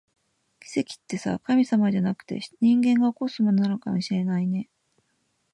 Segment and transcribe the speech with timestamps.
[0.61, 4.67] 奇跡ってさ、神様じゃなくて、人間が起こすものなのかもしれないね